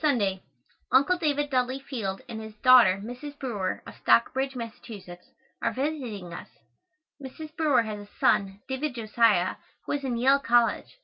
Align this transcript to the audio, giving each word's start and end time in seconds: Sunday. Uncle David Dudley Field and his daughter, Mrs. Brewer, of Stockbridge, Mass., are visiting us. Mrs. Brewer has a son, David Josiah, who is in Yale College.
Sunday. 0.00 0.42
Uncle 0.90 1.16
David 1.16 1.48
Dudley 1.48 1.78
Field 1.78 2.20
and 2.28 2.40
his 2.40 2.56
daughter, 2.64 3.00
Mrs. 3.00 3.38
Brewer, 3.38 3.80
of 3.86 3.94
Stockbridge, 3.94 4.56
Mass., 4.56 4.74
are 4.88 5.72
visiting 5.72 6.34
us. 6.34 6.48
Mrs. 7.22 7.54
Brewer 7.56 7.82
has 7.84 8.08
a 8.08 8.18
son, 8.18 8.60
David 8.66 8.96
Josiah, 8.96 9.54
who 9.86 9.92
is 9.92 10.02
in 10.02 10.16
Yale 10.16 10.40
College. 10.40 10.98